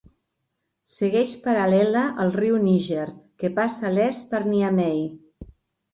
[0.93, 3.07] Segueix paral·lela al riu Níger
[3.43, 5.05] que passa a l'est per Niamey.